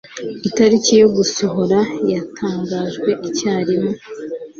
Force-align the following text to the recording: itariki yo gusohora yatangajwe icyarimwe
itariki 0.47 0.93
yo 1.01 1.07
gusohora 1.17 1.79
yatangajwe 2.11 3.09
icyarimwe 3.27 3.93